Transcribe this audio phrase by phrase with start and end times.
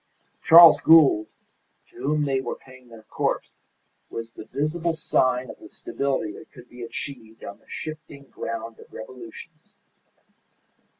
[0.43, 1.27] Charles Gould,
[1.91, 3.43] to whom they were paying their court,
[4.09, 8.79] was the visible sign of the stability that could be achieved on the shifting ground
[8.79, 9.77] of revolutions.